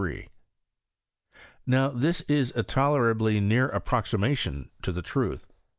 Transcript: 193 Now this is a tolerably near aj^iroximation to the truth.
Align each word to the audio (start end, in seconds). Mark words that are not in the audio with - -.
193 0.01 1.41
Now 1.67 1.89
this 1.89 2.21
is 2.21 2.51
a 2.55 2.63
tolerably 2.63 3.39
near 3.39 3.69
aj^iroximation 3.69 4.69
to 4.81 4.91
the 4.91 5.03
truth. 5.03 5.45